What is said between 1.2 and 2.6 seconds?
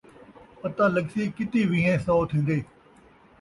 کِتی ویہیں سو تھیندے